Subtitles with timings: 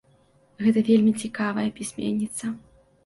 [0.67, 2.45] Гэта вельмі цікавая пісьменніца.